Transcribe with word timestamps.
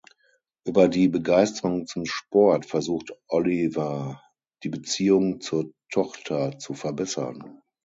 Über 0.65 0.87
die 0.87 1.09
Begeisterung 1.09 1.85
zum 1.85 2.07
Sport 2.07 2.65
versucht 2.65 3.11
Oliver 3.27 4.19
die 4.63 4.69
Beziehung 4.69 5.41
zur 5.41 5.73
Tochter 5.91 6.57
zu 6.57 6.73
verbessern. 6.73 7.61